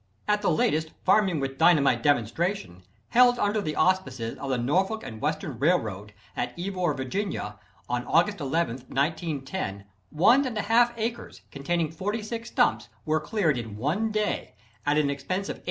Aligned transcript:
At 0.27 0.41
the 0.41 0.49
latest 0.49 0.89
"Farming 1.05 1.39
with 1.39 1.59
Dynamite" 1.59 2.01
demonstration, 2.01 2.81
held 3.09 3.37
under 3.37 3.61
the 3.61 3.75
auspices 3.75 4.35
of 4.39 4.49
the 4.49 4.57
Norfolk 4.57 5.03
and 5.03 5.21
Western 5.21 5.59
Railroad, 5.59 6.11
at 6.35 6.55
Ivor, 6.57 6.95
Va., 6.95 7.59
on 7.87 8.05
August 8.07 8.39
11, 8.39 8.77
1910, 8.87 9.85
one 10.09 10.43
and 10.47 10.55
one 10.55 10.65
half 10.65 10.91
acres, 10.97 11.43
containing 11.51 11.91
forty 11.91 12.23
six 12.23 12.49
stumps 12.49 12.89
were 13.05 13.19
cleared 13.19 13.59
in 13.59 13.77
one 13.77 14.11
day, 14.11 14.55
at 14.87 14.97
an 14.97 15.11
expense 15.11 15.49
of 15.49 15.57
$18. 15.59 15.59